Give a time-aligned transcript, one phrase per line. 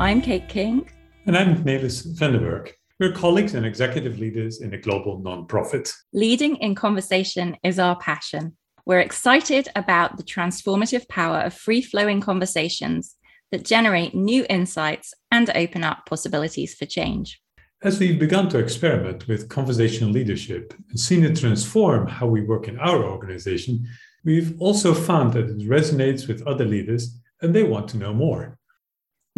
[0.00, 0.88] I'm Kate King.
[1.26, 2.70] And I'm Nelis Venderberg.
[3.00, 5.92] We're colleagues and executive leaders in a global nonprofit.
[6.12, 8.56] Leading in conversation is our passion.
[8.86, 13.16] We're excited about the transformative power of free flowing conversations
[13.50, 17.40] that generate new insights and open up possibilities for change.
[17.82, 22.68] As we've begun to experiment with conversational leadership and seen it transform how we work
[22.68, 23.84] in our organization,
[24.24, 28.57] we've also found that it resonates with other leaders and they want to know more.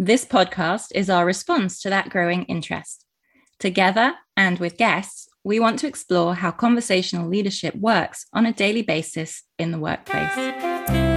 [0.03, 3.05] This podcast is our response to that growing interest.
[3.59, 8.81] Together and with guests, we want to explore how conversational leadership works on a daily
[8.81, 11.10] basis in the workplace.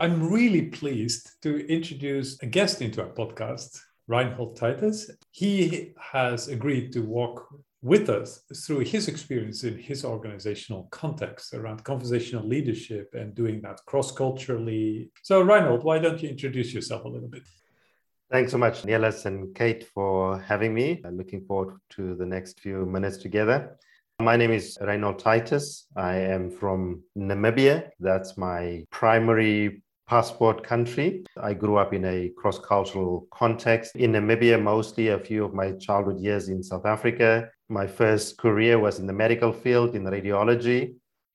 [0.00, 5.10] I'm really pleased to introduce a guest into our podcast, Reinhold Titus.
[5.32, 7.48] He has agreed to walk
[7.82, 13.80] with us through his experience in his organizational context around conversational leadership and doing that
[13.86, 15.10] cross culturally.
[15.22, 17.42] So, Reinhold, why don't you introduce yourself a little bit?
[18.30, 21.00] Thanks so much, Nelis and Kate, for having me.
[21.04, 23.78] I'm looking forward to the next few minutes together.
[24.20, 25.86] My name is Reinhold Titus.
[25.96, 27.90] I am from Namibia.
[28.00, 31.24] That's my primary passport country.
[31.36, 35.72] I grew up in a cross cultural context in Namibia, mostly a few of my
[35.72, 37.50] childhood years in South Africa.
[37.68, 40.94] My first career was in the medical field in radiology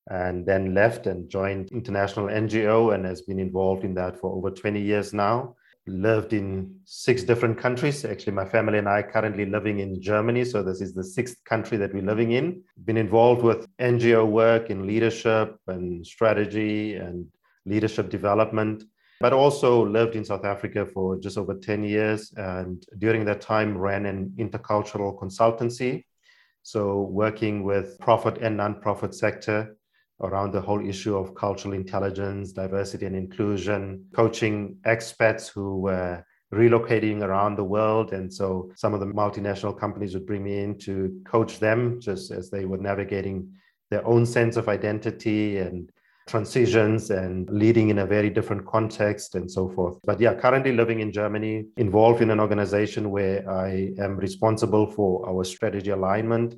[0.10, 4.50] and then left and joined international NGO and has been involved in that for over
[4.50, 5.56] 20 years now.
[5.86, 8.06] Lived in six different countries.
[8.06, 10.46] Actually, my family and I currently living in Germany.
[10.46, 12.64] So, this is the sixth country that we're living in.
[12.86, 17.28] Been involved with NGO work in leadership and strategy and
[17.66, 18.84] leadership development,
[19.20, 22.34] but also lived in South Africa for just over 10 years.
[22.36, 26.06] And during that time, ran an intercultural consultancy.
[26.62, 29.76] So, working with profit and non-profit sector
[30.22, 36.24] around the whole issue of cultural intelligence, diversity and inclusion, coaching expats who were
[36.54, 38.14] relocating around the world.
[38.14, 42.32] And so some of the multinational companies would bring me in to coach them just
[42.32, 43.52] as they were navigating
[43.90, 45.92] their own sense of identity and
[46.28, 50.00] transitions and leading in a very different context and so forth.
[50.04, 55.28] But yeah, currently living in Germany, involved in an organization where I am responsible for
[55.30, 56.56] our strategy alignment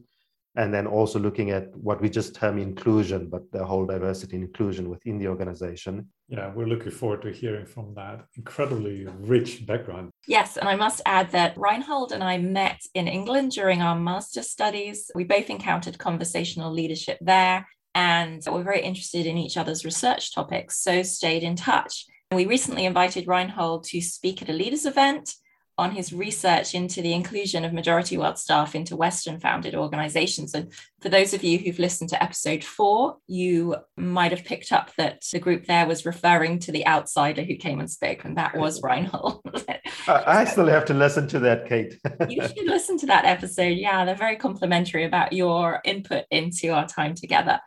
[0.58, 4.46] and then also looking at what we just term inclusion, but the whole diversity and
[4.46, 6.08] inclusion within the organization.
[6.30, 10.12] Yeah, we're looking forward to hearing from that incredibly rich background.
[10.28, 14.50] Yes, and I must add that Reinhold and I met in England during our master's
[14.50, 15.12] studies.
[15.14, 20.78] We both encountered conversational leadership there and we're very interested in each other's research topics,
[20.80, 22.06] so stayed in touch.
[22.30, 25.34] And we recently invited Reinhold to speak at a leaders event
[25.78, 30.54] on his research into the inclusion of majority world staff into Western founded organizations.
[30.54, 34.94] And for those of you who've listened to episode four, you might have picked up
[34.96, 38.58] that the group there was referring to the outsider who came and spoke, and that
[38.58, 39.42] was Reinhold.
[40.08, 42.00] I still have to listen to that, Kate.
[42.30, 43.78] you should listen to that episode.
[43.78, 47.60] Yeah, they're very complimentary about your input into our time together.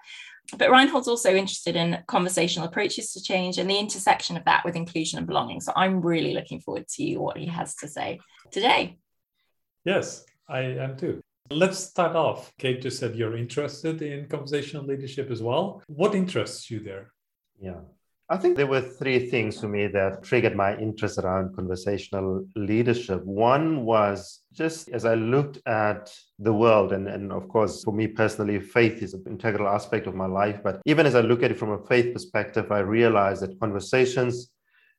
[0.57, 4.77] But Reinhold's also interested in conversational approaches to change and the intersection of that with
[4.77, 5.61] inclusion and belonging.
[5.61, 8.99] So I'm really looking forward to what he has to say today.
[9.85, 11.21] Yes, I am too.
[11.51, 12.53] Let's start off.
[12.59, 15.83] Kate just said you're interested in conversational leadership as well.
[15.87, 17.13] What interests you there?
[17.61, 17.81] Yeah.
[18.31, 23.25] I think there were three things for me that triggered my interest around conversational leadership.
[23.25, 28.07] One was just as I looked at the world, and, and of course, for me
[28.07, 30.61] personally, faith is an integral aspect of my life.
[30.63, 34.51] But even as I look at it from a faith perspective, I realized that conversations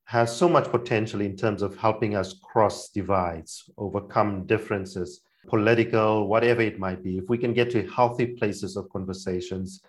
[0.06, 6.62] has so much potential in terms of helping us cross divides, overcome differences, political, whatever
[6.64, 7.20] it might be.
[7.20, 9.82] If we can get to healthy places of conversations,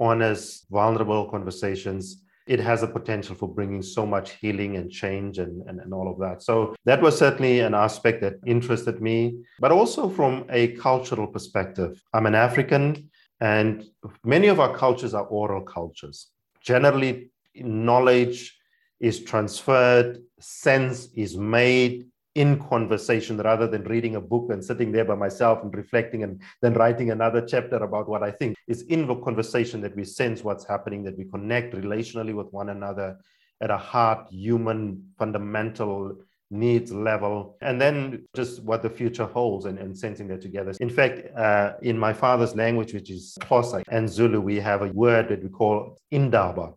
[0.00, 5.62] honest, vulnerable conversations, it has a potential for bringing so much healing and change and,
[5.68, 6.42] and, and all of that.
[6.42, 12.02] So that was certainly an aspect that interested me, but also from a cultural perspective.
[12.14, 13.10] I'm an African,
[13.40, 13.84] and
[14.24, 16.28] many of our cultures are oral cultures.
[16.62, 18.58] Generally, knowledge
[18.98, 22.06] is transferred, sense is made,
[22.38, 26.40] in conversation rather than reading a book and sitting there by myself and reflecting and
[26.62, 28.54] then writing another chapter about what I think.
[28.68, 32.68] It's in the conversation that we sense what's happening, that we connect relationally with one
[32.68, 33.18] another
[33.60, 36.16] at a heart, human, fundamental
[36.50, 40.72] needs level, and then just what the future holds and, and sensing that together.
[40.78, 44.92] In fact, uh, in my father's language, which is Xhosa and Zulu, we have a
[44.92, 46.74] word that we call indaba.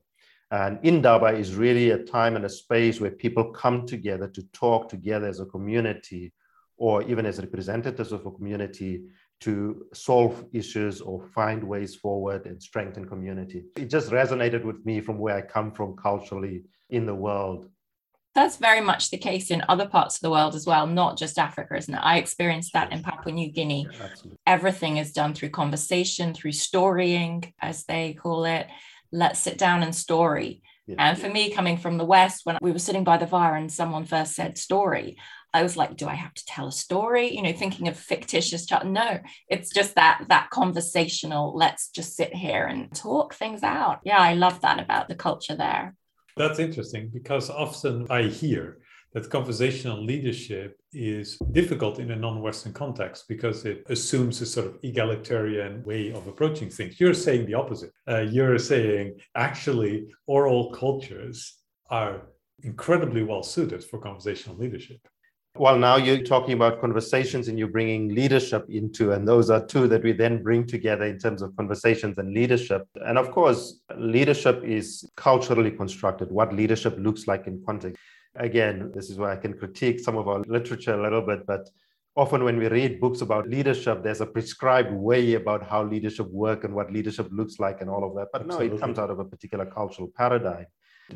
[0.51, 4.89] And Indaba is really a time and a space where people come together to talk
[4.89, 6.33] together as a community
[6.77, 9.03] or even as representatives of a community
[9.39, 13.63] to solve issues or find ways forward and strengthen community.
[13.77, 17.69] It just resonated with me from where I come from culturally in the world.
[18.35, 21.37] That's very much the case in other parts of the world as well, not just
[21.37, 21.99] Africa, isn't it?
[22.01, 23.87] I experienced that in Papua New Guinea.
[23.91, 24.07] Yeah,
[24.47, 28.67] Everything is done through conversation, through storying, as they call it.
[29.11, 30.61] Let's sit down and story.
[30.87, 30.95] Yeah.
[30.97, 33.71] And for me, coming from the West, when we were sitting by the fire and
[33.71, 35.17] someone first said story,
[35.53, 37.35] I was like, do I have to tell a story?
[37.35, 38.87] You know, thinking of fictitious child.
[38.87, 43.99] No, it's just that that conversational, let's just sit here and talk things out.
[44.03, 45.95] Yeah, I love that about the culture there.
[46.37, 48.79] That's interesting because often I hear
[49.13, 54.77] that conversational leadership is difficult in a non-Western context because it assumes a sort of
[54.83, 56.99] egalitarian way of approaching things.
[56.99, 57.91] You're saying the opposite.
[58.07, 61.57] Uh, you're saying actually oral cultures
[61.89, 62.21] are
[62.63, 64.99] incredibly well suited for conversational leadership.
[65.57, 69.85] Well, now you're talking about conversations and you're bringing leadership into, and those are two
[69.89, 72.87] that we then bring together in terms of conversations and leadership.
[72.95, 78.01] And of course, leadership is culturally constructed, what leadership looks like in context.
[78.35, 81.69] Again, this is where I can critique some of our literature a little bit, but
[82.15, 86.63] often when we read books about leadership, there's a prescribed way about how leadership work
[86.63, 88.27] and what leadership looks like and all of that.
[88.31, 88.69] But Absolutely.
[88.69, 90.65] no, it comes out of a particular cultural paradigm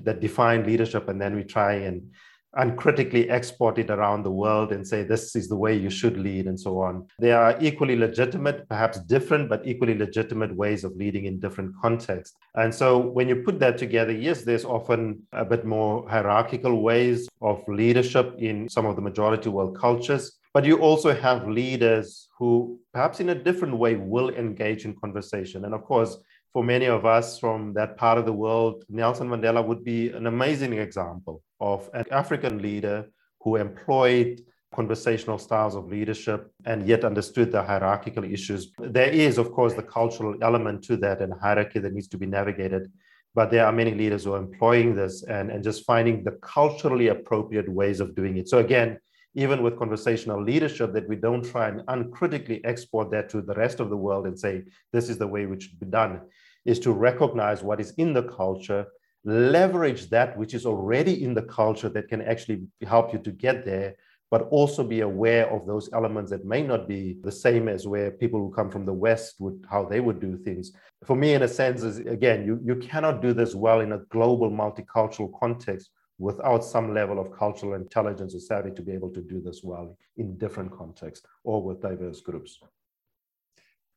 [0.03, 2.11] that define leadership, and then we try and
[2.55, 6.47] uncritically export it around the world and say this is the way you should lead
[6.47, 7.07] and so on.
[7.19, 12.35] There are equally legitimate, perhaps different, but equally legitimate ways of leading in different contexts.
[12.55, 17.27] And so when you put that together, yes, there's often a bit more hierarchical ways
[17.41, 20.37] of leadership in some of the majority world cultures.
[20.53, 25.65] But you also have leaders who, perhaps in a different way, will engage in conversation.
[25.65, 26.17] And of course,
[26.55, 30.25] for many of us from that part of the world, Nelson Mandela would be an
[30.25, 33.09] amazing example of an African leader
[33.41, 34.39] who employed
[34.73, 38.71] conversational styles of leadership and yet understood the hierarchical issues.
[38.79, 42.25] There is, of course, the cultural element to that and hierarchy that needs to be
[42.25, 42.89] navigated.
[43.33, 47.09] But there are many leaders who are employing this and, and just finding the culturally
[47.09, 48.47] appropriate ways of doing it.
[48.47, 48.97] So, again,
[49.35, 53.79] even with conversational leadership, that we don't try and uncritically export that to the rest
[53.79, 56.21] of the world and say, this is the way which should be done
[56.65, 58.87] is to recognize what is in the culture,
[59.23, 63.65] leverage that which is already in the culture that can actually help you to get
[63.65, 63.95] there,
[64.31, 68.11] but also be aware of those elements that may not be the same as where
[68.11, 70.71] people who come from the West would, how they would do things.
[71.05, 73.99] For me, in a sense, is again, you, you cannot do this well in a
[74.09, 79.21] global multicultural context without some level of cultural intelligence or savvy to be able to
[79.21, 82.59] do this well in different contexts or with diverse groups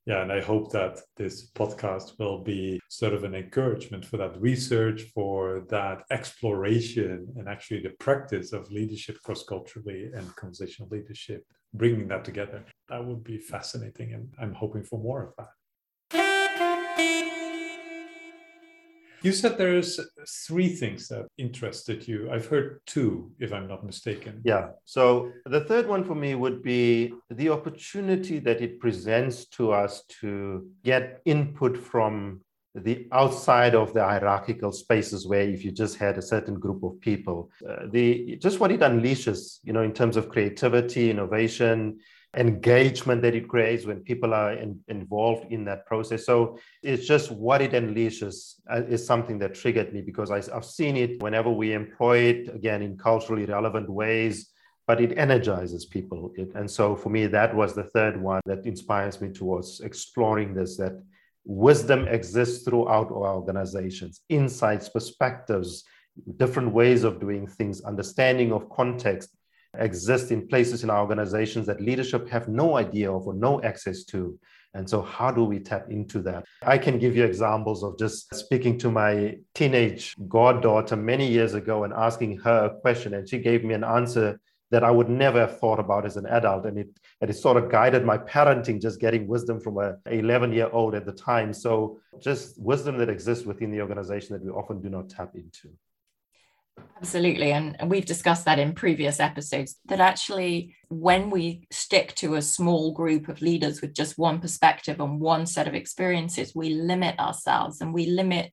[0.09, 4.41] yeah, and I hope that this podcast will be sort of an encouragement for that
[4.41, 11.45] research, for that exploration, and actually the practice of leadership cross culturally and conversational leadership,
[11.75, 12.65] bringing that together.
[12.89, 15.51] That would be fascinating, and I'm hoping for more of that.
[19.29, 20.01] You said there's
[20.47, 22.31] three things that interested you.
[22.33, 24.41] I've heard two, if I'm not mistaken.
[24.43, 24.69] Yeah.
[24.87, 30.05] So the third one for me would be the opportunity that it presents to us
[30.21, 32.41] to get input from
[32.75, 36.99] the outside of the hierarchical spaces where if you just had a certain group of
[37.01, 41.99] people uh, the just what it unleashes you know in terms of creativity innovation
[42.39, 46.25] engagement that it creates when people are in, involved in that process.
[46.25, 50.65] So it's just what it unleashes uh, is something that triggered me because I, I've
[50.65, 54.51] seen it whenever we employ it again in culturally relevant ways
[54.89, 56.33] but it energizes people.
[56.35, 60.55] It, and so for me, that was the third one that inspires me towards exploring
[60.55, 60.95] this that
[61.45, 65.85] wisdom exists throughout our organizations, insights, perspectives,
[66.39, 69.37] different ways of doing things, understanding of context,
[69.75, 74.05] exist in places in our organizations that leadership have no idea of or no access
[74.05, 74.39] to.
[74.75, 76.45] And so, how do we tap into that?
[76.63, 81.85] I can give you examples of just speaking to my teenage goddaughter many years ago
[81.85, 84.39] and asking her a question, and she gave me an answer
[84.71, 86.67] that I would never have thought about as an adult.
[86.67, 86.89] And it,
[87.23, 90.95] and it sort of guided my parenting, just getting wisdom from a 11 year old
[90.95, 91.55] at the time.
[91.55, 95.71] So, just wisdom that exists within the organization that we often do not tap into.
[96.99, 97.53] Absolutely.
[97.53, 102.93] And, we've discussed that in previous episodes that actually, when we stick to a small
[102.93, 107.81] group of leaders with just one perspective and one set of experiences, we limit ourselves
[107.81, 108.53] and we limit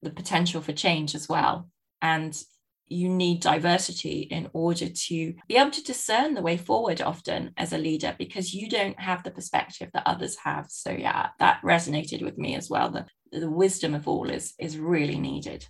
[0.00, 1.68] the potential for change as well.
[2.00, 2.40] And
[2.88, 7.72] you need diversity in order to be able to discern the way forward often as
[7.72, 10.66] a leader because you don't have the perspective that others have.
[10.68, 12.90] So, yeah, that resonated with me as well.
[12.90, 13.06] The,
[13.38, 15.66] the wisdom of all is, is really needed.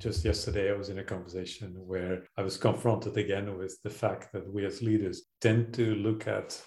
[0.00, 4.32] Just yesterday, I was in a conversation where I was confronted again with the fact
[4.32, 6.58] that we as leaders tend to look at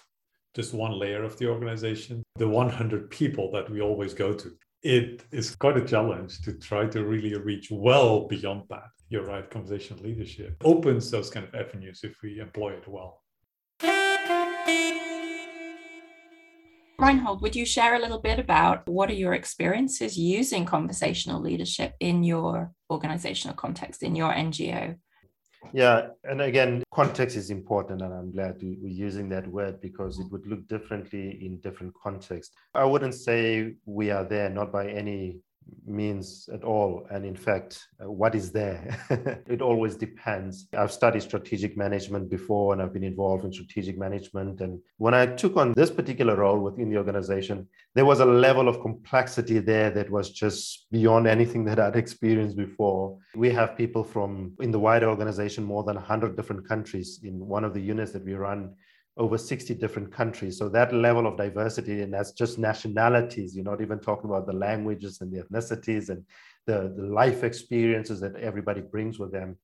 [0.54, 4.52] just one layer of the organization, the 100 people that we always go to.
[4.84, 8.90] It is quite a challenge to try to really reach well beyond that.
[9.08, 13.23] You're right, conversational leadership opens those kind of avenues if we employ it well.
[16.98, 21.94] Reinhold, would you share a little bit about what are your experiences using conversational leadership
[21.98, 24.96] in your organizational context, in your NGO?
[25.72, 30.30] Yeah, and again, context is important, and I'm glad we're using that word because it
[30.30, 32.54] would look differently in different contexts.
[32.74, 35.40] I wouldn't say we are there, not by any
[35.86, 37.06] means at all.
[37.10, 38.96] And in fact, uh, what is there?
[39.46, 40.68] it always depends.
[40.76, 44.60] I've studied strategic management before and I've been involved in strategic management.
[44.60, 48.68] And when I took on this particular role within the organization, there was a level
[48.68, 53.18] of complexity there that was just beyond anything that I'd experienced before.
[53.34, 57.64] We have people from in the wider organization, more than 100 different countries in one
[57.64, 58.74] of the units that we run
[59.16, 60.58] over 60 different countries.
[60.58, 64.52] So that level of diversity, and that's just nationalities, you're not even talking about the
[64.52, 66.24] languages and the ethnicities and
[66.66, 69.56] the, the life experiences that everybody brings with them.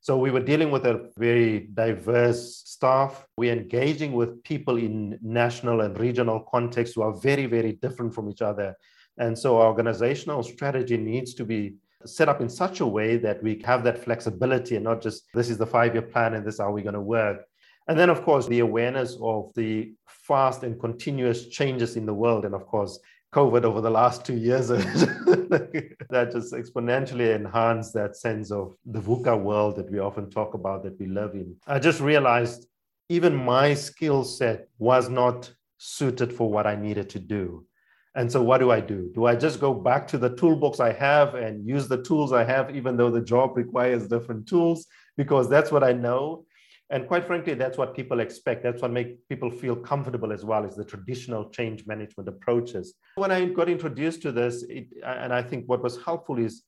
[0.00, 3.26] So we were dealing with a very diverse staff.
[3.36, 8.28] We're engaging with people in national and regional contexts who are very, very different from
[8.28, 8.74] each other.
[9.18, 13.42] And so our organizational strategy needs to be set up in such a way that
[13.42, 16.54] we have that flexibility and not just this is the five year plan and this
[16.54, 17.46] is how we're going to work
[17.86, 22.44] and then, of course, the awareness of the fast and continuous changes in the world.
[22.44, 22.98] And of course,
[23.34, 29.38] COVID over the last two years that just exponentially enhanced that sense of the VUCA
[29.38, 31.56] world that we often talk about that we live in.
[31.66, 32.66] I just realized
[33.08, 37.66] even my skill set was not suited for what I needed to do.
[38.14, 39.10] And so, what do I do?
[39.14, 42.44] Do I just go back to the toolbox I have and use the tools I
[42.44, 44.86] have, even though the job requires different tools,
[45.16, 46.46] because that's what I know?
[46.90, 48.62] And quite frankly, that's what people expect.
[48.62, 52.94] That's what makes people feel comfortable as well, is the traditional change management approaches.
[53.16, 56.62] When I got introduced to this, it, and I think what was helpful is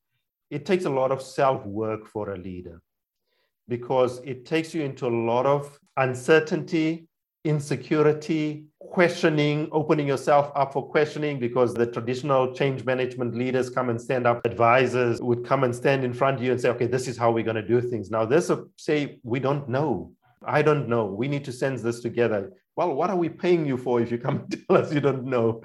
[0.50, 2.80] it takes a lot of self work for a leader
[3.68, 7.08] because it takes you into a lot of uncertainty,
[7.46, 14.00] insecurity, questioning, opening yourself up for questioning because the traditional change management leaders come and
[14.00, 17.08] stand up, advisors would come and stand in front of you and say, okay, this
[17.08, 18.10] is how we're going to do things.
[18.10, 20.12] Now, this will say, we don't know.
[20.44, 21.06] I don't know.
[21.06, 22.52] We need to sense this together.
[22.76, 25.24] Well, what are we paying you for if you come and tell us you don't
[25.24, 25.62] know?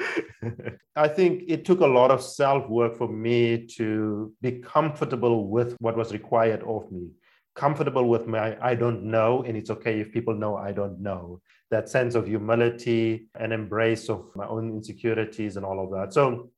[0.95, 5.75] I think it took a lot of self work for me to be comfortable with
[5.79, 7.09] what was required of me
[7.55, 11.41] comfortable with my I don't know, and it's okay if people know I don't know.
[11.69, 16.13] That sense of humility and embrace of my own insecurities and all of that.
[16.13, 16.49] So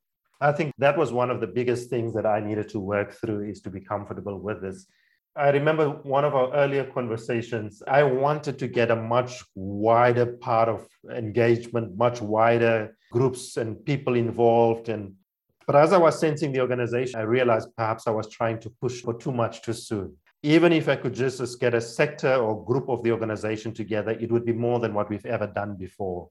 [0.41, 3.49] I think that was one of the biggest things that I needed to work through
[3.49, 4.87] is to be comfortable with this.
[5.35, 10.69] I remember one of our earlier conversations, I wanted to get a much wider part
[10.69, 14.89] of engagement, much wider groups and people involved.
[14.89, 15.13] And
[15.65, 19.01] but as I was sensing the organization, I realized perhaps I was trying to push
[19.01, 22.89] for too much too soon even if I could just get a sector or group
[22.89, 26.29] of the organization together, it would be more than what we've ever done before.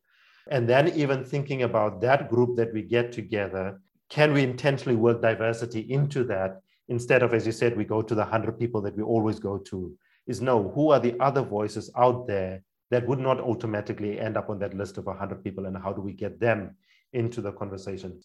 [0.51, 5.23] And then even thinking about that group that we get together, can we intentionally work
[5.23, 8.97] diversity into that instead of, as you said, we go to the 100 people that
[8.97, 9.97] we always go to?
[10.27, 14.51] Is no, who are the other voices out there that would not automatically end up
[14.51, 16.77] on that list of 100 people and how do we get them
[17.15, 18.21] into the conversation?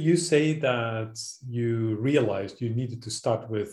[0.00, 3.70] You say that you realized you needed to start with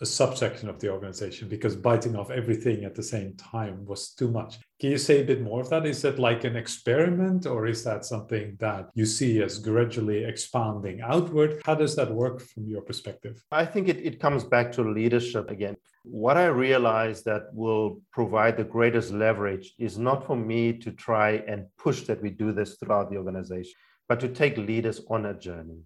[0.00, 4.30] a subsection of the organization because biting off everything at the same time was too
[4.30, 4.58] much.
[4.80, 5.84] Can you say a bit more of that?
[5.84, 11.00] Is that like an experiment or is that something that you see as gradually expanding
[11.00, 11.60] outward?
[11.64, 13.42] How does that work from your perspective?
[13.50, 15.76] I think it, it comes back to leadership again.
[16.04, 21.42] What I realize that will provide the greatest leverage is not for me to try
[21.48, 23.74] and push that we do this throughout the organization
[24.08, 25.82] but to take leaders on a journey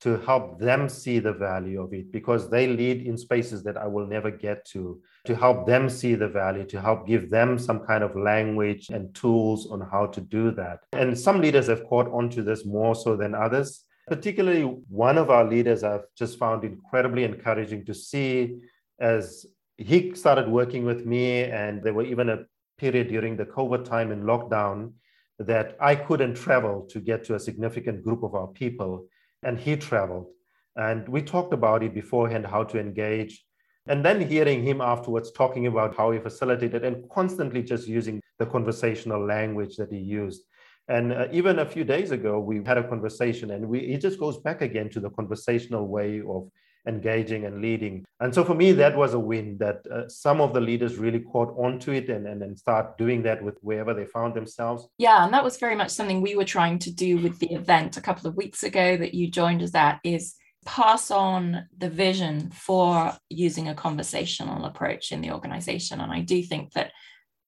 [0.00, 3.86] to help them see the value of it because they lead in spaces that I
[3.88, 7.80] will never get to, to help them see the value, to help give them some
[7.80, 10.80] kind of language and tools on how to do that.
[10.92, 13.84] And some leaders have caught on to this more so than others.
[14.06, 18.56] Particularly, one of our leaders I've just found incredibly encouraging to see
[19.00, 19.46] as
[19.76, 22.44] he started working with me, and there were even a
[22.78, 24.92] period during the COVID time in lockdown
[25.38, 29.06] that I couldn't travel to get to a significant group of our people,
[29.42, 30.26] and he traveled.
[30.76, 33.44] And we talked about it beforehand, how to engage.
[33.86, 38.46] And then hearing him afterwards talking about how he facilitated and constantly just using the
[38.46, 40.42] conversational language that he used.
[40.88, 44.18] And uh, even a few days ago, we had a conversation, and we, it just
[44.18, 46.50] goes back again to the conversational way of
[46.86, 48.04] engaging and leading.
[48.20, 51.20] And so for me, that was a win that uh, some of the leaders really
[51.20, 54.88] caught onto it and, and, and start doing that with wherever they found themselves.
[54.98, 57.96] Yeah, and that was very much something we were trying to do with the event
[57.96, 62.50] a couple of weeks ago that you joined us at is pass on the vision
[62.50, 66.00] for using a conversational approach in the organization.
[66.00, 66.92] And I do think that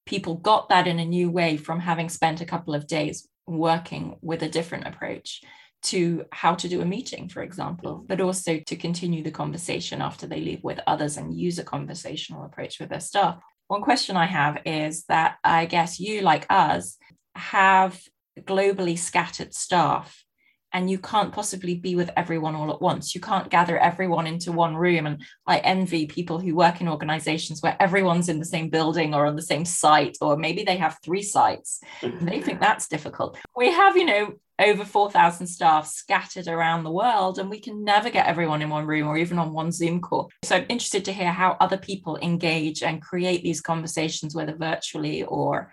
[0.07, 4.17] people got that in a new way from having spent a couple of days working
[4.23, 5.43] with a different approach
[5.83, 8.09] to how to do a meeting, for example, mm.
[8.09, 12.45] but also to continue the conversation after they leave with others and use a conversational
[12.45, 13.41] approach with their staff.
[13.69, 16.97] One question I have is that I guess you, like us,
[17.35, 18.01] have
[18.39, 20.25] globally scattered staff
[20.73, 23.15] and you can't possibly be with everyone all at once.
[23.15, 25.07] You can't gather everyone into one room.
[25.07, 29.27] And I envy people who work in organizations where everyone's in the same building or
[29.27, 31.81] on the same site, or maybe they have three sites.
[32.03, 33.37] they think that's difficult.
[33.57, 38.11] We have, you know, over 4,000 staff scattered around the world, and we can never
[38.11, 40.31] get everyone in one room or even on one Zoom call.
[40.45, 45.25] So I'm interested to hear how other people engage and create these conversations, whether virtually
[45.25, 45.73] or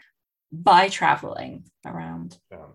[0.51, 2.37] by traveling around.
[2.51, 2.67] Yeah.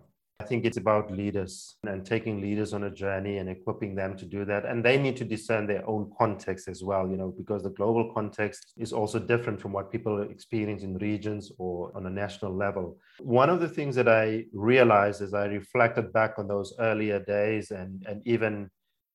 [0.43, 4.25] I think it's about leaders and taking leaders on a journey and equipping them to
[4.25, 4.65] do that.
[4.65, 8.13] And they need to discern their own context as well, you know, because the global
[8.13, 12.97] context is also different from what people experience in regions or on a national level.
[13.21, 17.71] One of the things that I realized as I reflected back on those earlier days
[17.71, 18.69] and, and even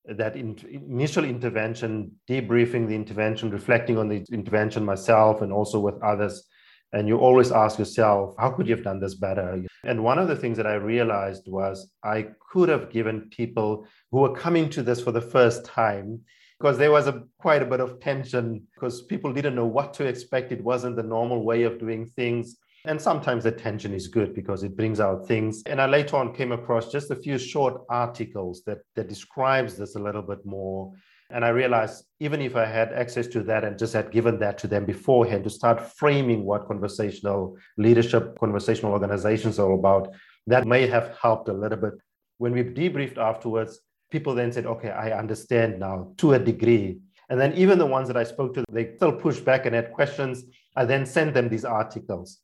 [0.05, 6.01] that in, initial intervention, debriefing the intervention, reflecting on the intervention myself and also with
[6.01, 6.47] others
[6.93, 9.63] and you always ask yourself, how could you have done this better?
[9.83, 14.19] And one of the things that I realized was I could have given people who
[14.19, 16.21] were coming to this for the first time,
[16.59, 20.05] because there was a quite a bit of tension because people didn't know what to
[20.05, 20.51] expect.
[20.51, 22.57] It wasn't the normal way of doing things.
[22.85, 25.63] And sometimes the tension is good because it brings out things.
[25.65, 29.95] And I later on came across just a few short articles that, that describes this
[29.95, 30.93] a little bit more
[31.29, 34.57] and I realized even if I had access to that and just had given that
[34.59, 40.13] to them beforehand to start framing what conversational leadership, conversational organizations are about,
[40.47, 41.93] that may have helped a little bit.
[42.39, 43.79] When we debriefed afterwards,
[44.11, 46.99] people then said, okay, I understand now to a degree.
[47.29, 49.91] And then even the ones that I spoke to, they still pushed back and had
[49.93, 50.43] questions.
[50.75, 52.39] I then sent them these articles.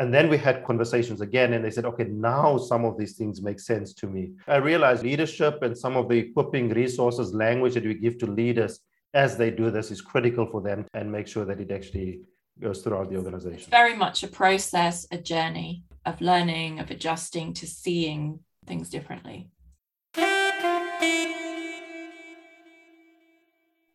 [0.00, 3.42] And then we had conversations again, and they said, okay, now some of these things
[3.42, 4.30] make sense to me.
[4.48, 8.80] I realized leadership and some of the equipping resources, language that we give to leaders
[9.12, 12.20] as they do this is critical for them and make sure that it actually
[12.58, 13.58] goes throughout the organization.
[13.58, 19.50] It's very much a process, a journey of learning, of adjusting to seeing things differently.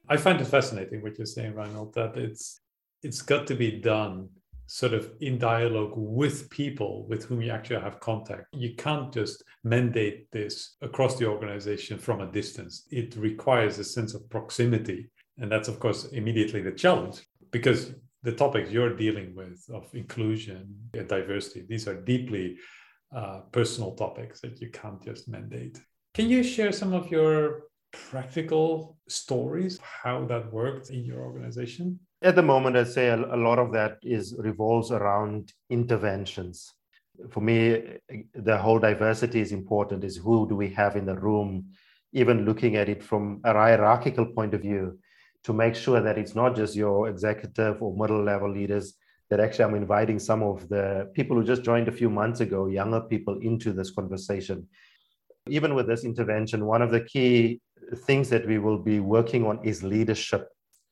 [0.08, 2.62] I find it fascinating what you're saying, Reinhold, that it's
[3.02, 4.30] it's got to be done
[4.68, 8.48] sort of in dialogue with people with whom you actually have contact.
[8.54, 12.88] You can't just mandate this across the organization from a distance.
[12.90, 15.10] It requires a sense of proximity.
[15.38, 20.76] And that's, of course, immediately the challenge because the topics you're dealing with of inclusion
[20.94, 22.58] and diversity, these are deeply
[23.16, 25.80] uh, personal topics that you can't just mandate.
[26.16, 32.00] Can you share some of your practical stories, how that worked in your organization?
[32.26, 36.74] At the moment, I'd say a, a lot of that is revolves around interventions.
[37.30, 37.84] For me,
[38.34, 40.04] the whole diversity is important.
[40.04, 41.68] Is who do we have in the room?
[42.14, 44.98] Even looking at it from a hierarchical point of view,
[45.44, 48.96] to make sure that it's not just your executive or middle level leaders.
[49.30, 52.66] That actually, I'm inviting some of the people who just joined a few months ago,
[52.66, 54.68] younger people, into this conversation.
[55.48, 57.62] Even with this intervention, one of the key
[58.08, 60.48] things that we will be working on is leadership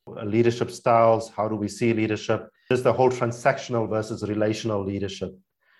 [0.06, 1.30] Uh, leadership styles.
[1.30, 2.50] How do we see leadership?
[2.70, 5.34] Just the whole transactional versus relational leadership.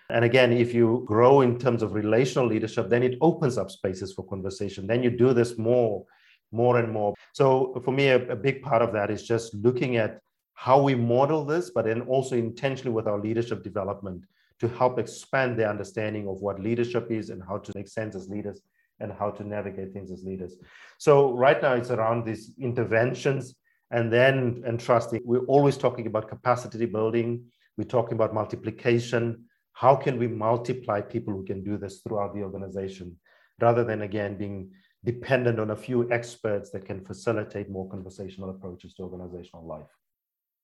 [0.09, 4.13] And again, if you grow in terms of relational leadership, then it opens up spaces
[4.13, 4.87] for conversation.
[4.87, 6.05] Then you do this more,
[6.51, 7.13] more and more.
[7.33, 10.19] So for me, a, a big part of that is just looking at
[10.55, 14.23] how we model this, but then also intentionally with our leadership development
[14.59, 18.27] to help expand the understanding of what leadership is and how to make sense as
[18.27, 18.59] leaders
[18.99, 20.55] and how to navigate things as leaders.
[20.97, 23.55] So right now it's around these interventions
[23.95, 25.21] and then entrusting.
[25.23, 27.45] We're always talking about capacity building.
[27.77, 29.45] We're talking about multiplication.
[29.71, 33.15] How can we multiply people who can do this throughout the organization
[33.61, 34.71] rather than, again, being
[35.05, 39.87] dependent on a few experts that can facilitate more conversational approaches to organizational life?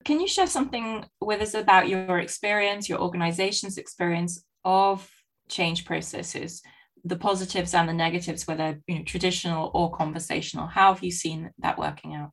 [0.04, 5.10] Can you share something with us about your experience, your organization's experience of
[5.48, 6.62] change processes,
[7.06, 10.68] the positives and the negatives, whether you know, traditional or conversational?
[10.68, 12.32] How have you seen that working out?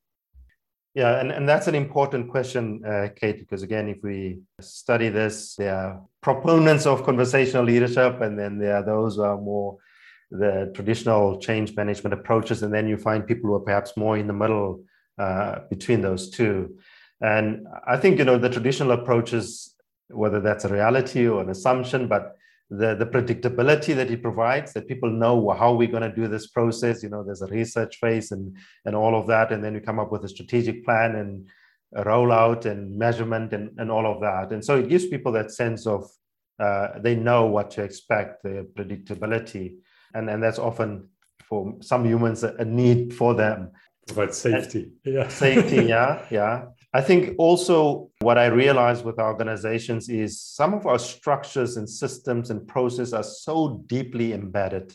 [0.99, 5.55] Yeah, and, and that's an important question, uh, Kate, because again, if we study this,
[5.55, 9.79] there are proponents of conversational leadership, and then there are those who are more
[10.33, 14.27] the traditional change management approaches, and then you find people who are perhaps more in
[14.27, 14.83] the middle
[15.19, 16.77] uh, between those two.
[17.21, 19.77] And I think you know the traditional approaches,
[20.09, 22.35] whether that's a reality or an assumption, but
[22.71, 26.49] the, the predictability that it provides, that people know how we're going to do this
[26.49, 27.03] process.
[27.03, 29.99] You know, there's a research phase and and all of that, and then we come
[29.99, 31.49] up with a strategic plan and
[31.95, 34.53] a rollout and measurement and, and all of that.
[34.53, 36.11] And so it gives people that sense of
[36.61, 39.77] uh, they know what to expect, the predictability,
[40.15, 41.09] and and that's often
[41.49, 43.71] for some humans a need for them.
[44.07, 46.65] Provide safety, and yeah, safety, yeah, yeah.
[46.99, 52.51] I think also what I realize with organizations is some of our structures and systems
[52.51, 54.93] and processes are so deeply embedded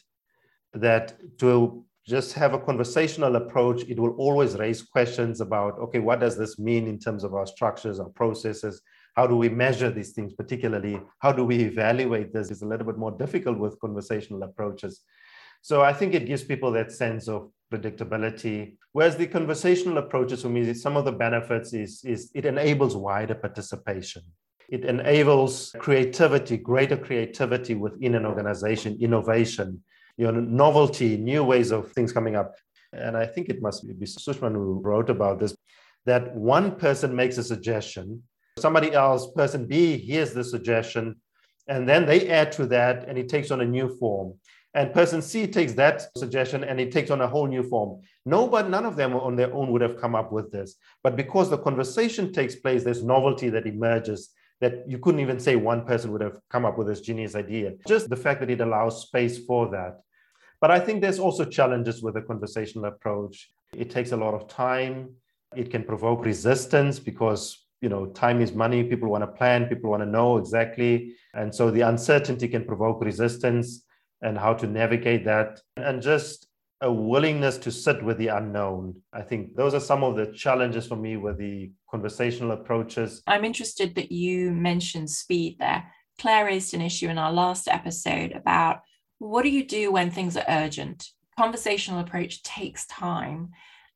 [0.73, 6.19] that to just have a conversational approach, it will always raise questions about okay, what
[6.19, 8.81] does this mean in terms of our structures, our processes?
[9.15, 10.99] How do we measure these things, particularly?
[11.19, 12.51] How do we evaluate this?
[12.51, 14.99] It's a little bit more difficult with conversational approaches.
[15.63, 18.75] So I think it gives people that sense of predictability.
[18.91, 23.33] Whereas the conversational approaches for me, some of the benefits is, is it enables wider
[23.33, 24.23] participation.
[24.69, 29.81] It enables creativity, greater creativity within an organization, innovation,
[30.17, 32.53] you know, novelty, new ways of things coming up.
[32.91, 35.55] And I think it must be Sushman who wrote about this,
[36.05, 38.23] that one person makes a suggestion,
[38.59, 41.15] somebody else, person B, hears the suggestion,
[41.67, 44.33] and then they add to that and it takes on a new form.
[44.75, 48.01] And person C takes that suggestion and it takes on a whole new form.
[48.25, 50.75] Nobody, none of them on their own would have come up with this.
[51.03, 55.55] But because the conversation takes place, there's novelty that emerges that you couldn't even say
[55.55, 57.73] one person would have come up with this genius idea.
[57.87, 59.99] Just the fact that it allows space for that.
[60.59, 63.51] But I think there's also challenges with the conversational approach.
[63.75, 65.15] It takes a lot of time.
[65.55, 68.81] It can provoke resistance because you know time is money.
[68.83, 69.67] People want to plan.
[69.67, 73.83] People want to know exactly, and so the uncertainty can provoke resistance
[74.21, 76.47] and how to navigate that and just
[76.79, 78.95] a willingness to sit with the unknown.
[79.11, 83.21] I think those are some of the challenges for me with the conversational approaches.
[83.27, 85.83] I'm interested that you mentioned speed there.
[86.19, 88.79] Claire raised an issue in our last episode about
[89.19, 91.09] what do you do when things are urgent?
[91.37, 93.51] Conversational approach takes time.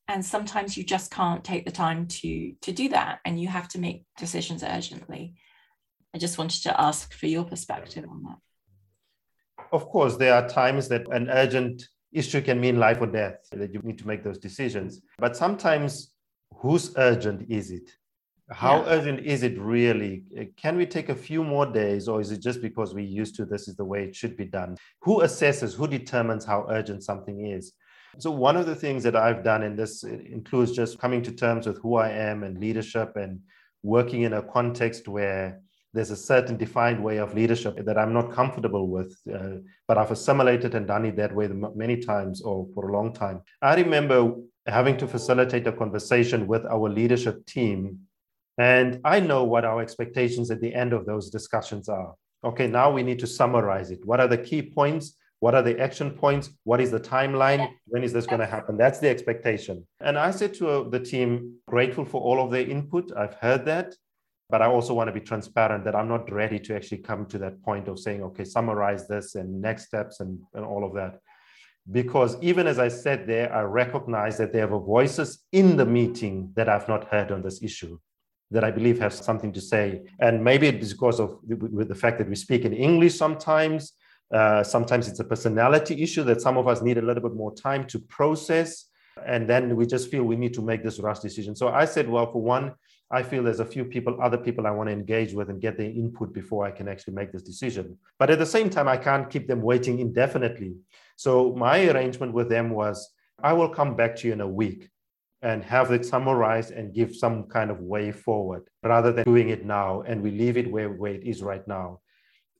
[0.08, 3.20] And sometimes you just can't take the time to, to do that.
[3.26, 5.36] And you have to make decisions urgently.
[6.15, 8.38] I just wanted to ask for your perspective on that
[9.72, 13.74] of course, there are times that an urgent issue can mean life or death, that
[13.74, 15.02] you need to make those decisions.
[15.17, 16.13] But sometimes,
[16.56, 17.89] whose urgent is it?
[18.50, 18.86] How yeah.
[18.88, 20.24] urgent is it really?
[20.56, 23.46] Can we take a few more days, or is it just because we're used to
[23.46, 24.78] this is the way it should be done?
[25.02, 27.74] Who assesses, who determines how urgent something is?
[28.19, 31.67] So, one of the things that I've done, and this includes just coming to terms
[31.67, 33.41] with who I am and leadership and
[33.84, 35.62] working in a context where
[35.93, 40.12] there's a certain defined way of leadership that I'm not comfortable with, uh, but I've
[40.12, 43.41] assimilated and done it that way many times or for a long time.
[43.62, 44.34] I remember
[44.65, 47.99] having to facilitate a conversation with our leadership team,
[48.58, 52.15] and I know what our expectations at the end of those discussions are.
[52.43, 53.99] Okay, now we need to summarize it.
[54.06, 55.15] What are the key points?
[55.39, 56.50] What are the action points?
[56.63, 57.71] What is the timeline?
[57.86, 58.76] When is this going to happen?
[58.76, 59.86] That's the expectation.
[60.00, 63.12] And I said to uh, the team, grateful for all of their input.
[63.15, 63.93] I've heard that
[64.50, 67.38] but I also want to be transparent that I'm not ready to actually come to
[67.39, 71.19] that point of saying, okay, summarize this and next steps and, and all of that.
[71.91, 76.52] Because even as I said there, I recognize that there are voices in the meeting
[76.56, 77.97] that I've not heard on this issue
[78.52, 80.04] that I believe have something to say.
[80.19, 83.93] And maybe it's because of with the fact that we speak in English sometimes.
[84.34, 87.54] Uh, sometimes it's a personality issue that some of us need a little bit more
[87.54, 88.86] time to process.
[89.26, 91.56] And then we just feel we need to make this rush decision.
[91.56, 92.74] So I said, well, for one,
[93.10, 95.78] I feel there's a few people, other people I want to engage with and get
[95.78, 97.98] their input before I can actually make this decision.
[98.20, 100.76] But at the same time, I can't keep them waiting indefinitely.
[101.16, 104.90] So my arrangement with them was I will come back to you in a week
[105.42, 109.66] and have it summarized and give some kind of way forward rather than doing it
[109.66, 112.00] now and we leave it where, where it is right now.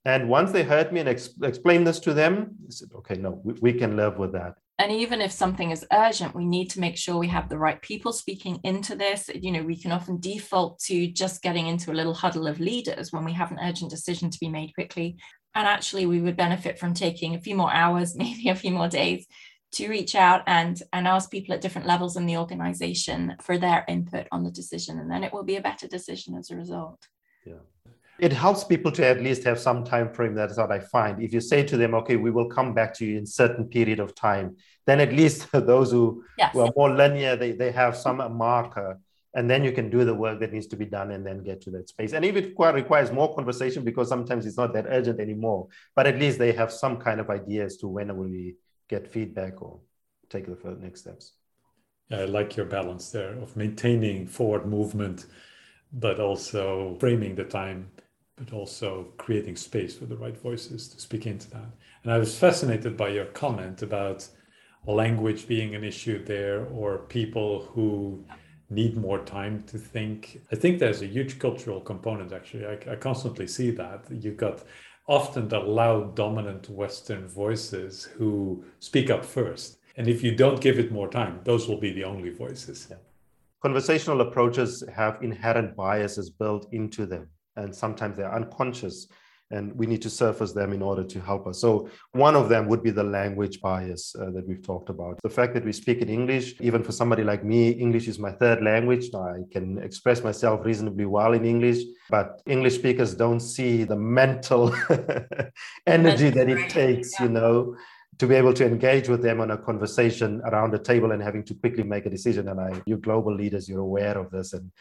[0.08, 3.42] And once they heard me and ex- explained this to them, they said, okay, no,
[3.44, 4.56] we, we can live with that.
[4.80, 7.82] And even if something is urgent we need to make sure we have the right
[7.82, 9.30] people speaking into this.
[9.36, 13.12] You know we can often default to just getting into a little huddle of leaders
[13.12, 15.18] when we have an urgent decision to be made quickly.
[15.56, 18.88] And actually we would benefit from taking a few more hours maybe a few more
[18.88, 19.28] days
[19.74, 23.84] to reach out and and ask people at different levels in the organization for their
[23.90, 25.00] input on the decision.
[25.00, 27.00] And then it will be a better decision as a result.
[27.46, 27.64] Yeah
[28.20, 31.22] it helps people to at least have some time frame that's what i find.
[31.22, 34.00] If you say to them okay we will come back to you in certain period
[34.00, 36.54] of time then at least those who, yes.
[36.54, 39.00] who are more linear they, they have some marker
[39.34, 41.62] and then you can do the work that needs to be done and then get
[41.62, 42.14] to that space.
[42.14, 46.18] And if it requires more conversation because sometimes it's not that urgent anymore but at
[46.18, 48.56] least they have some kind of idea as to when will we
[48.90, 49.80] get feedback or
[50.30, 51.34] take the next steps.
[52.10, 55.26] I like your balance there of maintaining forward movement
[55.94, 57.90] but also framing the time
[58.38, 61.70] but also creating space for the right voices to speak into that
[62.04, 64.28] and i was fascinated by your comment about
[64.86, 68.24] language being an issue there or people who
[68.70, 70.42] need more time to think.
[70.52, 72.66] I think there's a huge cultural component, actually.
[72.66, 74.06] I, I, constantly see that.
[74.10, 74.64] You've got
[75.08, 79.80] often the loud, dominant Western voices who speak up first.
[79.96, 82.88] And if you don't give it more time, those will be the only voices.
[82.90, 82.98] Yeah.
[83.62, 89.08] Conversational approaches have inherent biases built into them, and sometimes they're unconscious
[89.52, 91.62] and we need to surface them in order to help us.
[91.62, 95.20] So, one of them would be the language bias uh, that we've talked about.
[95.24, 98.32] The fact that we speak in English, even for somebody like me, English is my
[98.32, 99.14] third language.
[99.14, 104.76] I can express myself reasonably well in English, but English speakers don't see the mental
[105.88, 107.26] energy that it takes, yeah.
[107.26, 107.76] you know.
[108.20, 111.44] To be able to engage with them on a conversation around a table and having
[111.44, 112.48] to quickly make a decision.
[112.48, 114.54] And I, you global leaders, you're aware of this.
[114.54, 114.72] And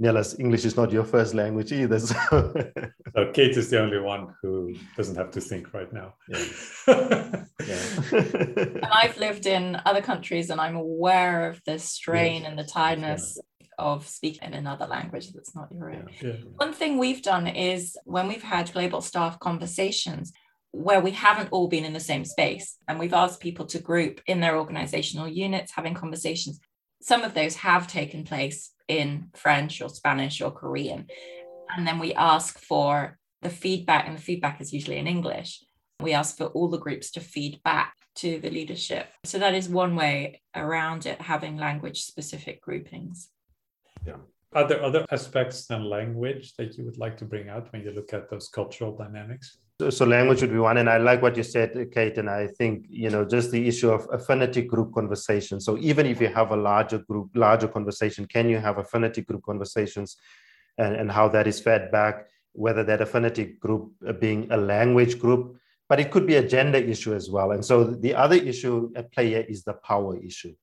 [0.00, 1.98] Nelis, English is not your first language either.
[2.00, 2.52] So.
[3.14, 6.14] so Kate is the only one who doesn't have to think right now.
[6.28, 6.44] Yeah.
[7.66, 8.66] yeah.
[8.92, 12.50] I've lived in other countries and I'm aware of the strain yes.
[12.50, 13.66] and the tiredness yeah.
[13.78, 16.08] of speaking in another language that's not your own.
[16.20, 16.32] Yeah.
[16.56, 20.32] One thing we've done is when we've had global staff conversations,
[20.72, 24.20] where we haven't all been in the same space and we've asked people to group
[24.26, 26.58] in their organizational units having conversations
[27.04, 31.06] some of those have taken place in French or Spanish or Korean.
[31.76, 35.62] And then we ask for the feedback, and the feedback is usually in English.
[36.00, 39.08] We ask for all the groups to feed back to the leadership.
[39.24, 43.28] So that is one way around it, having language specific groupings.
[44.06, 44.16] Yeah.
[44.54, 47.90] Are there other aspects than language that you would like to bring out when you
[47.90, 49.58] look at those cultural dynamics?
[49.80, 52.16] So, language would be one, and I like what you said, Kate.
[52.16, 55.60] And I think you know just the issue of affinity group conversation.
[55.60, 59.42] So even if you have a larger group, larger conversation, can you have affinity group
[59.42, 60.16] conversations,
[60.78, 62.28] and, and how that is fed back?
[62.52, 65.56] Whether that affinity group being a language group,
[65.88, 67.50] but it could be a gender issue as well.
[67.50, 70.54] And so the other issue at play here is the power issue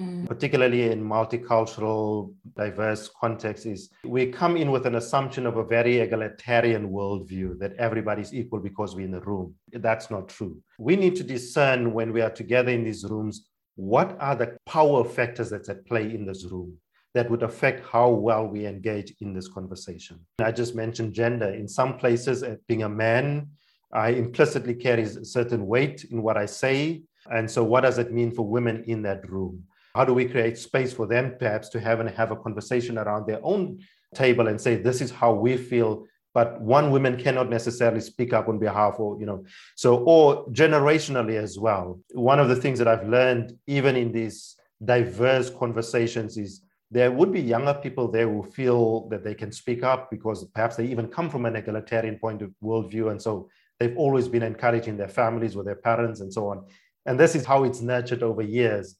[0.00, 0.26] mm.
[0.26, 5.98] particularly in multicultural, diverse contexts, is we come in with an assumption of a very
[5.98, 9.54] egalitarian worldview that everybody's equal because we're in the room.
[9.72, 10.60] That's not true.
[10.78, 15.04] We need to discern when we are together in these rooms what are the power
[15.04, 16.76] factors that's at play in this room
[17.14, 20.18] that would affect how well we engage in this conversation.
[20.38, 21.48] I just mentioned gender.
[21.50, 23.48] In some places, uh, being a man,
[23.92, 27.02] I implicitly carries a certain weight in what I say.
[27.30, 29.64] And so, what does it mean for women in that room?
[29.96, 33.26] How do we create space for them perhaps to have and have a conversation around
[33.26, 33.80] their own
[34.14, 38.46] table and say, this is how we feel but one woman cannot necessarily speak up
[38.46, 39.42] on behalf or you know.
[39.74, 44.56] So or generationally as well one of the things that i've learned even in these
[44.84, 49.82] diverse conversations is there would be younger people there who feel that they can speak
[49.82, 53.10] up because perhaps they even come from an egalitarian point of worldview.
[53.10, 53.48] And so
[53.80, 56.64] they've always been encouraging their families with their parents and so on.
[57.04, 58.96] And this is how it's nurtured over years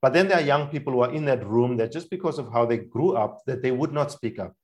[0.00, 2.52] but then there are young people who are in that room that just because of
[2.52, 4.54] how they grew up, that they would not speak up.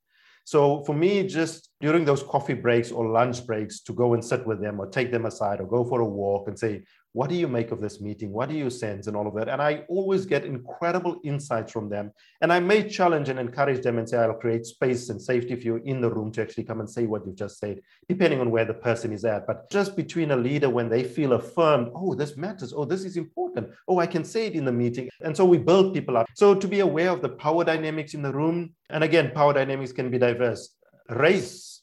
[0.45, 4.45] So for me, just during those coffee breaks or lunch breaks, to go and sit
[4.45, 6.83] with them or take them aside or go for a walk and say,
[7.15, 8.33] what do you make of this meeting?
[8.33, 9.47] What do you sense and all of that?
[9.47, 12.11] And I always get incredible insights from them.
[12.41, 15.61] And I may challenge and encourage them and say, I'll create space and safety for
[15.61, 18.51] you in the room to actually come and say what you've just said, depending on
[18.51, 19.47] where the person is at.
[19.47, 22.73] But just between a leader when they feel affirmed, oh, this matters.
[22.75, 23.69] Oh, this is important.
[23.87, 25.09] Oh, I can say it in the meeting.
[25.21, 26.27] And so we build people up.
[26.35, 28.73] So to be aware of the power dynamics in the room.
[28.89, 30.75] And again, power dynamics can be diverse.
[31.07, 31.74] Race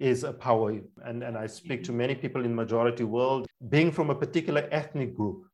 [0.00, 0.76] is a power.
[1.04, 1.98] And, and I speak to mm-hmm.
[1.98, 5.44] many people in majority world, being from a particular ethnic group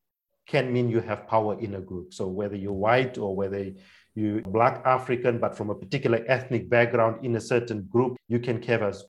[0.46, 2.14] can mean you have power in a group.
[2.14, 3.72] So whether you're white or whether
[4.14, 8.60] you're black African, but from a particular ethnic background in a certain group, you can
[8.60, 9.02] canvas.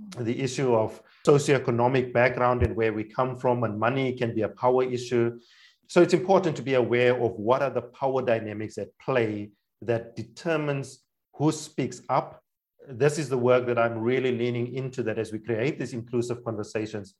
[0.00, 0.24] Mm-hmm.
[0.24, 4.48] The issue of socioeconomic background and where we come from and money can be a
[4.48, 5.40] power issue.
[5.88, 9.50] So it's important to be aware of what are the power dynamics at play
[9.82, 11.00] that determines
[11.34, 12.43] who speaks up
[12.88, 16.44] this is the work that I'm really leaning into that as we create these inclusive
[16.44, 17.14] conversations.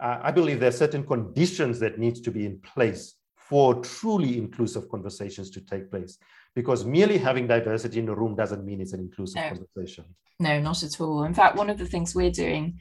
[0.00, 4.38] Uh, I believe there are certain conditions that needs to be in place for truly
[4.38, 6.18] inclusive conversations to take place
[6.54, 9.48] because merely having diversity in a room doesn't mean it's an inclusive no.
[9.48, 10.04] conversation.
[10.40, 11.24] No, not at all.
[11.24, 12.80] In fact, one of the things we're doing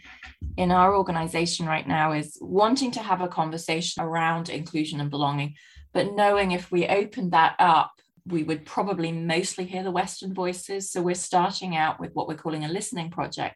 [0.58, 5.56] in our organization right now is wanting to have a conversation around inclusion and belonging,
[5.94, 7.92] but knowing if we open that up
[8.32, 10.92] we would probably mostly hear the Western voices.
[10.92, 13.56] So we're starting out with what we're calling a listening project,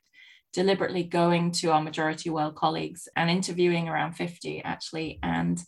[0.53, 5.61] deliberately going to our majority world colleagues and interviewing around 50 actually, and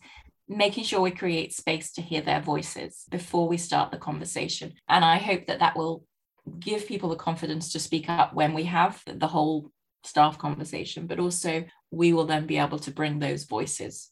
[0.48, 4.74] making sure we create space to hear their voices before we start the conversation.
[4.88, 6.04] And I hope that that will
[6.58, 9.70] give people the confidence to speak up when we have the whole
[10.04, 14.10] staff conversation, but also we will then be able to bring those voices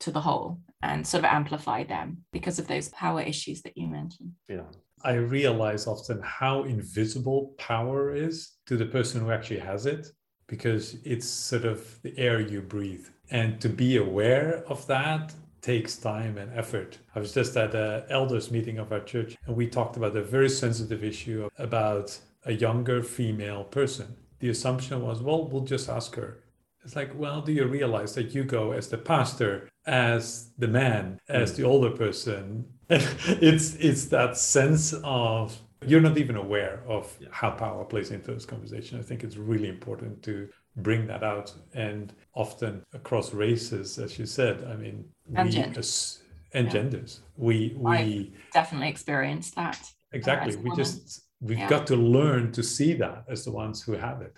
[0.00, 3.88] to the whole and sort of amplify them because of those power issues that you
[3.88, 4.32] mentioned.
[4.48, 4.62] Yeah.
[5.04, 10.08] I realize often how invisible power is to the person who actually has it
[10.48, 13.06] because it's sort of the air you breathe.
[13.30, 16.98] And to be aware of that takes time and effort.
[17.14, 20.22] I was just at an elders meeting of our church and we talked about a
[20.22, 24.16] very sensitive issue about a younger female person.
[24.40, 26.38] The assumption was, well, we'll just ask her.
[26.84, 31.18] It's like, well, do you realize that you go as the pastor, as the man,
[31.28, 31.62] as hmm.
[31.62, 32.66] the older person?
[32.88, 38.44] it's it's that sense of you're not even aware of how power plays into this
[38.44, 38.98] conversation.
[38.98, 44.26] I think it's really important to bring that out and often across races, as you
[44.26, 44.64] said.
[44.70, 46.22] I mean, and, we, genders.
[46.52, 46.72] and yeah.
[46.72, 47.20] genders.
[47.36, 49.80] We we I definitely experienced that.
[50.12, 50.56] Exactly.
[50.56, 51.68] We just we've yeah.
[51.68, 54.34] got to learn to see that as the ones who have it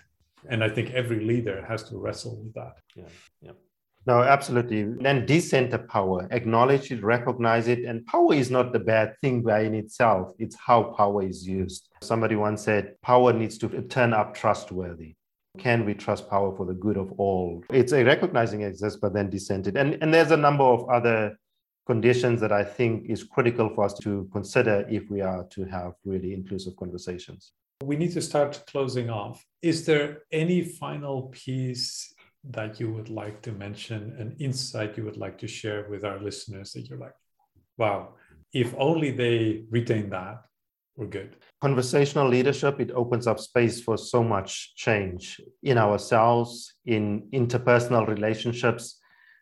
[0.49, 3.03] and i think every leader has to wrestle with that yeah
[3.41, 3.51] yeah
[4.05, 4.83] no absolutely.
[4.83, 6.27] Then decenter power.
[6.31, 10.33] Acknowledge it recognize it and power is not the bad thing by in itself.
[10.39, 11.89] It's how power is used.
[12.01, 15.13] Somebody once said power needs to turn up trustworthy.
[15.57, 17.63] Can we trust power for the good of all?
[17.69, 19.77] It's a recognizing exists but then dissented.
[19.77, 21.37] And and there's a number of other
[21.87, 25.93] conditions that i think is critical for us to consider if we are to have
[26.05, 27.53] really inclusive conversations.
[27.83, 29.43] We need to start closing off.
[29.63, 35.17] Is there any final piece that you would like to mention, an insight you would
[35.17, 37.15] like to share with our listeners that you're like,
[37.77, 38.15] wow,
[38.53, 40.41] if only they retain that,
[40.95, 41.37] we're good?
[41.61, 48.99] Conversational leadership, it opens up space for so much change in ourselves, in interpersonal relationships,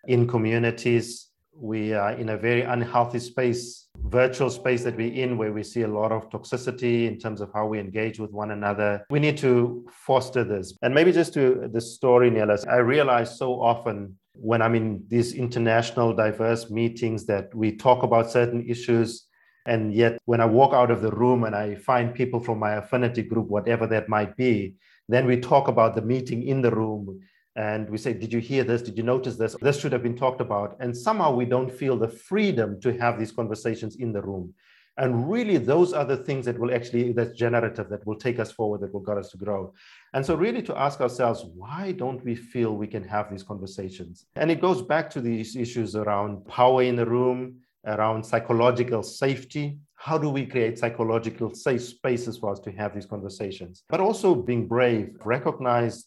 [0.07, 1.27] in communities.
[1.53, 5.81] We are in a very unhealthy space virtual space that we're in where we see
[5.83, 9.05] a lot of toxicity in terms of how we engage with one another.
[9.09, 10.77] We need to foster this.
[10.81, 15.33] And maybe just to the story, Nelis, I realize so often when I'm in these
[15.33, 19.25] international diverse meetings that we talk about certain issues.
[19.65, 22.73] And yet, when I walk out of the room and I find people from my
[22.75, 24.75] affinity group, whatever that might be,
[25.09, 27.19] then we talk about the meeting in the room
[27.55, 28.81] and we say, Did you hear this?
[28.81, 29.55] Did you notice this?
[29.61, 30.77] This should have been talked about.
[30.79, 34.53] And somehow we don't feel the freedom to have these conversations in the room.
[34.99, 38.51] And really, those are the things that will actually, that's generative, that will take us
[38.51, 39.73] forward, that will get us to grow.
[40.13, 44.25] And so, really, to ask ourselves, why don't we feel we can have these conversations?
[44.35, 49.79] And it goes back to these issues around power in the room, around psychological safety.
[49.95, 53.83] How do we create psychological safe spaces for us to have these conversations?
[53.87, 56.05] But also being brave, recognize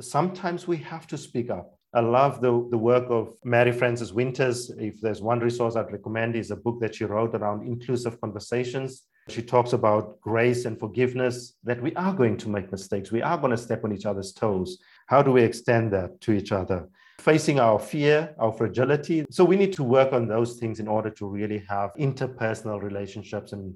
[0.00, 1.78] sometimes we have to speak up.
[1.94, 4.70] I love the, the work of Mary Frances Winters.
[4.78, 9.04] If there's one resource I'd recommend, is a book that she wrote around inclusive conversations.
[9.28, 13.12] She talks about grace and forgiveness, that we are going to make mistakes.
[13.12, 14.78] We are going to step on each other's toes.
[15.06, 16.88] How do we extend that to each other?
[17.20, 19.24] Facing our fear, our fragility.
[19.30, 23.52] So we need to work on those things in order to really have interpersonal relationships
[23.52, 23.72] and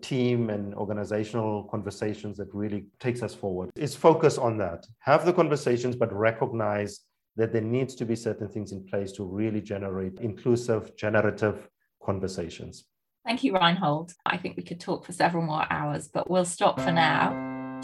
[0.00, 3.70] team and organizational conversations that really takes us forward.
[3.76, 4.86] is focus on that.
[5.00, 7.00] Have the conversations, but recognize
[7.36, 11.68] that there needs to be certain things in place to really generate inclusive, generative
[12.02, 12.84] conversations.
[13.24, 14.12] Thank you, Reinhold.
[14.26, 17.30] I think we could talk for several more hours, but we'll stop for now.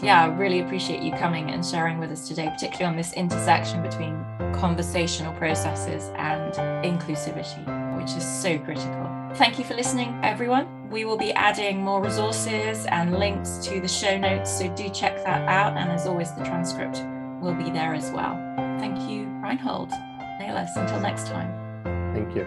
[0.01, 3.81] Yeah, I really appreciate you coming and sharing with us today, particularly on this intersection
[3.81, 9.09] between conversational processes and inclusivity, which is so critical.
[9.35, 10.76] Thank you for listening, everyone.
[10.89, 15.23] We will be adding more resources and links to the show notes, so do check
[15.25, 15.77] that out.
[15.77, 17.03] And as always, the transcript
[17.41, 18.35] will be there as well.
[18.79, 19.91] Thank you, Reinhold.
[20.39, 21.51] Nelis, until next time.
[22.13, 22.45] Thank you.